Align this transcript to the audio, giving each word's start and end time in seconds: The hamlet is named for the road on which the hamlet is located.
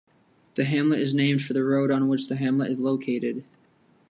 The 0.55 0.63
hamlet 0.63 0.97
is 0.97 1.13
named 1.13 1.43
for 1.43 1.53
the 1.53 1.63
road 1.63 1.91
on 1.91 2.07
which 2.07 2.27
the 2.27 2.35
hamlet 2.37 2.71
is 2.71 2.79
located. 2.79 3.43